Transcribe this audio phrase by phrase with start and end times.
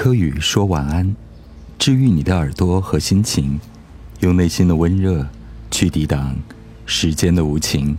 [0.00, 1.16] 柯宇说晚安，
[1.76, 3.58] 治愈你的耳朵和心情，
[4.20, 5.26] 用内心的温热
[5.72, 6.36] 去抵挡
[6.86, 7.98] 时间的无情。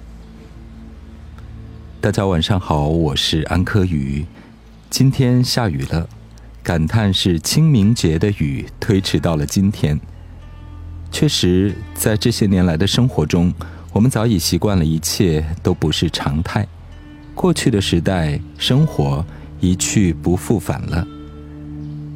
[1.99, 4.25] 大家晚上好，我是安柯宇。
[4.89, 6.07] 今天下雨了，
[6.63, 9.99] 感叹是清明节的雨推迟到了今天。
[11.11, 13.53] 确实，在这些年来的生活中，
[13.91, 16.65] 我们早已习惯了一切都不是常态。
[17.35, 19.25] 过去的时代，生活
[19.59, 21.05] 一去不复返了。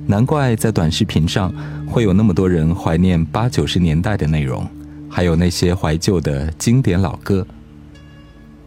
[0.06, 1.54] 难怪在短视频上
[1.88, 4.68] 会有那么多人怀念八九十年代的内容，
[5.10, 7.46] 还有那些怀旧的经典老歌。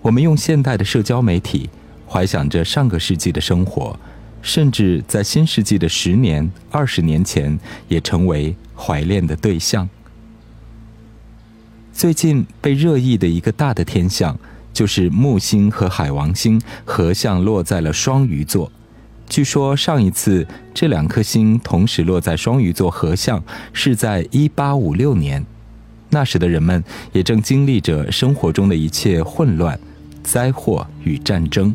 [0.00, 1.68] 我们用现代的社交媒体
[2.08, 3.98] 怀想着上个世纪的生活，
[4.40, 9.86] 甚至在新世纪的十年、二十年前也成为怀恋的对象。
[11.92, 14.38] 最近被热议的一个大的天象，
[14.72, 18.72] 就是木星和海王星合相落在了双鱼座。
[19.28, 25.44] 据说上一次这两颗星同时落在双鱼座合相是在一八五六年，
[26.10, 29.78] 那时的人们也正经历着生活中的一切混乱、
[30.22, 31.74] 灾祸与战争。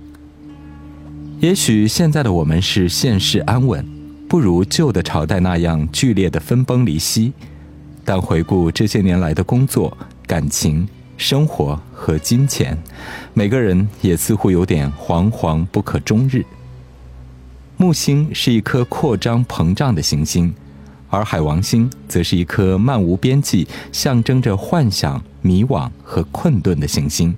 [1.39, 3.85] 也许现在的我们是现世安稳，
[4.27, 7.33] 不如旧的朝代那样剧烈的分崩离析，
[8.05, 9.97] 但回顾这些年来的工作。
[10.27, 12.77] 感情、生活和金钱，
[13.33, 16.45] 每个人也似乎有点惶惶不可终日。
[17.81, 20.53] 木星是一颗扩张膨胀的行星，
[21.09, 27.35] 而海王星则是一颗漫无边际、象征着幻想、迷惘和困顿的行星。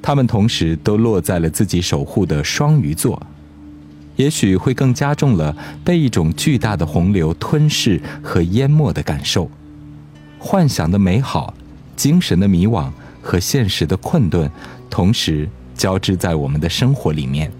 [0.00, 3.20] 它们同时都落在了自己守护的双鱼座，
[4.14, 9.50] 也许会更加重了被一种巨大的洪流吞噬和淹没的感受。
[10.38, 11.52] 幻想的美好。
[11.96, 12.88] 精神的迷惘
[13.20, 14.48] 和现实的困顿，
[14.88, 17.50] 同时交织在我们的生活里面。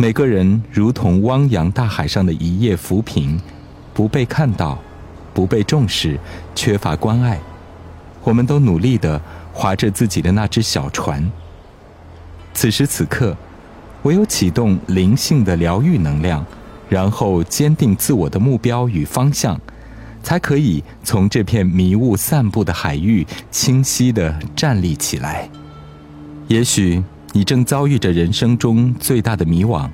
[0.00, 3.38] 每个人如同汪洋大海上的一叶浮萍，
[3.92, 4.78] 不被看到，
[5.34, 6.18] 不被重视，
[6.54, 7.38] 缺乏关爱。
[8.24, 9.20] 我们都努力地
[9.52, 11.30] 划着自己的那只小船。
[12.54, 13.36] 此时此刻，
[14.04, 16.42] 唯有启动灵性的疗愈能量，
[16.88, 19.60] 然后坚定自我的目标与方向。
[20.22, 25.48] 才可以从这片迷雾散布的海域清晰地站立起来。
[26.48, 29.88] 也许你正遭遇着人生中最大的迷惘，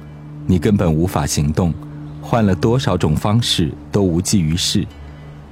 [0.46, 1.74] 你根本无法行动，
[2.22, 4.86] 换了多少种方式都无济于事。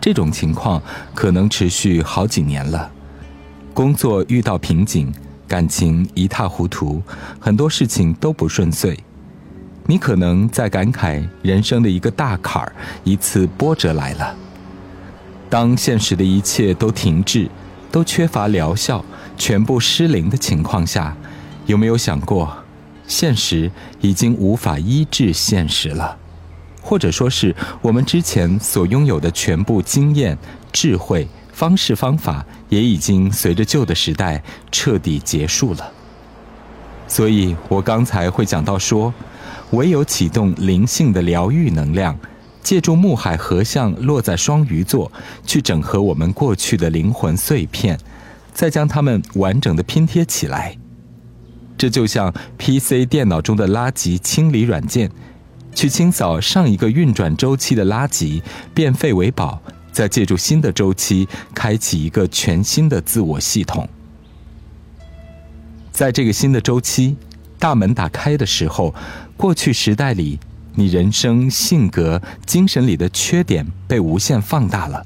[0.00, 0.80] 这种情况
[1.14, 2.90] 可能持续好几年了。
[3.72, 5.12] 工作遇到瓶颈，
[5.48, 7.02] 感情一塌糊涂，
[7.40, 8.98] 很多事情都不顺遂。
[9.86, 12.72] 你可能在感慨人生的一个大坎儿，
[13.02, 14.34] 一次波折来了。
[15.50, 17.50] 当现实的一切都停滞，
[17.90, 19.04] 都缺乏疗效，
[19.36, 21.16] 全部失灵的情况下，
[21.66, 22.63] 有没有想过，
[23.06, 23.70] 现实
[24.00, 26.16] 已经无法医治现实了？
[26.82, 30.36] 或者说是我们之前所拥有的全部经验、
[30.72, 35.92] 智慧、方式方法，也已经随着旧的时代彻底结束了。
[37.06, 39.12] 所以我刚才会讲到说，
[39.70, 42.18] 唯有启动灵性的疗愈能量。
[42.62, 45.12] 借助木海合相落在双鱼座，
[45.44, 47.98] 去整合我们过去的灵魂碎片，
[48.54, 50.74] 再将它们完整的拼贴起来。
[51.84, 55.10] 这就像 PC 电脑中的垃圾清理软件，
[55.74, 58.40] 去清扫上一个运转周期的垃圾，
[58.72, 59.60] 变废为宝，
[59.92, 63.86] 再借助新的周期，开启一个全新的自我系统。
[65.92, 67.18] 在这个新的周期
[67.58, 68.94] 大门打开的时候，
[69.36, 70.38] 过去时代里。
[70.76, 75.04] 你人生、性格、精神里的缺点被无限放大了，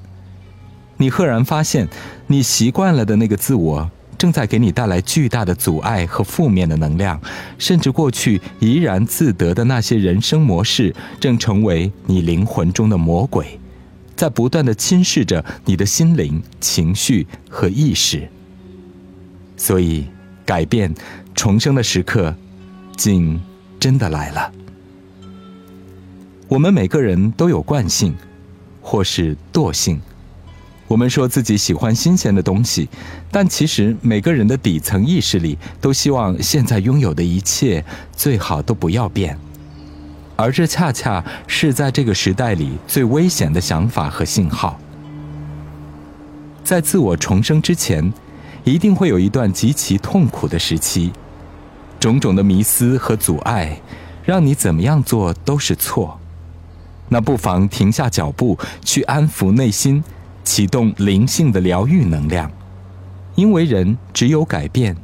[0.96, 1.88] 你赫然发现，
[2.28, 7.18] 你习惯了的那个自我正在给你带来巨大的阻碍和负面的能量，
[7.56, 13.58] 甚至过去怡然自得的那些人生模式，正成为你灵魂中的魔鬼，
[14.16, 18.28] 在不断的侵蚀着你的心灵、情绪和意识。
[19.56, 20.06] 所以，
[20.44, 20.92] 改变、
[21.34, 22.34] 重生的时刻，
[22.96, 23.40] 竟
[23.78, 24.52] 真的来了。
[26.48, 28.14] 我们每个人都有惯性，
[28.82, 30.00] 或是惰性。
[30.88, 32.88] 我们说自己喜欢新鲜的东西，
[33.30, 37.84] 但其实每个人的底层意识里都希望现在拥有的一切
[38.16, 39.38] 最好都不要变。
[40.34, 44.80] 而这恰恰是在这个时代里最危险的想法和信号。
[46.64, 48.12] 在自我重生之前，
[48.64, 51.12] 一定会有一段极其痛苦的时期，
[52.00, 53.80] 种种的迷思和阻碍，
[54.24, 56.18] 让你怎么样做都是错。
[57.08, 60.04] 那不妨停下脚步，去安抚内心，
[60.48, 62.50] 启动灵性的疗愈能量。
[63.34, 64.96] 因为人只有改变，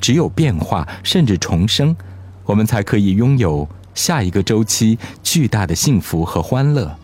[0.00, 1.94] 只有变化，甚至重生，
[2.44, 6.96] 我们才可以拥有下一个周期巨大的幸福和欢乐。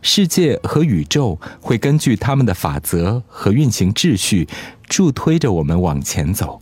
[0.00, 4.46] 世界和宇宙会根据他们的法则和运行秩序，
[4.88, 6.60] 助推着我们往前走。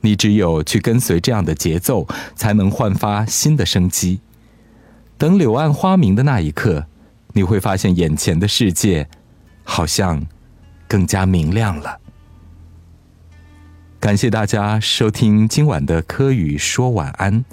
[0.00, 4.20] 你只有去跟随这样的节奏，才能焕发新的生机。
[5.18, 6.86] 等柳暗花明的那一刻，
[7.34, 9.08] 你会发现眼前的世界
[9.70, 10.26] 好像
[10.88, 12.00] 更加明亮了。
[14.00, 17.44] 感谢大家收听今晚的科语说晚安。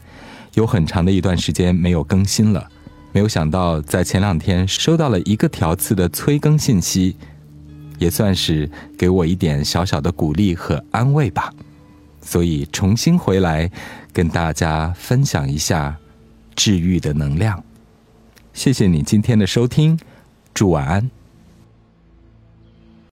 [0.54, 2.72] 有很长的一段时间没有更新了，
[3.12, 7.18] 没有想到在前两天收到了一个条次的催更信息，
[8.00, 11.52] 也算是给我一点小小的鼓励和安慰吧。
[12.22, 13.70] 所以重新回来
[14.14, 15.98] 跟大家分享一下
[16.56, 17.62] 治愈的能量。
[18.54, 20.00] 谢谢你今天的收听，
[20.54, 21.12] 祝晚安。